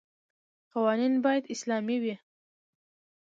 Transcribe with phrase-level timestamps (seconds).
[0.71, 2.15] قوانین باید اسلامي وي.